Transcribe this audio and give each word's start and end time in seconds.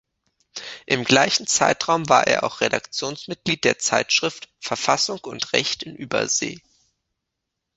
Im 0.87 1.03
gleichen 1.03 1.45
Zeitraum 1.45 2.09
war 2.09 2.25
er 2.25 2.43
auch 2.43 2.59
Redaktionsmitglied 2.61 3.63
der 3.63 3.77
Zeitschrift 3.77 4.49
„Verfassung 4.59 5.19
und 5.23 5.53
Recht 5.53 5.83
in 5.83 5.95
Übersee“. 5.95 6.59